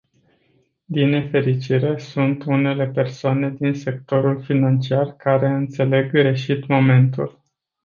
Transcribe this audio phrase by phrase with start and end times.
[0.85, 7.41] Din nefericire, sunt unele persoane din sectorul financiar care înțeleg greșit momentul.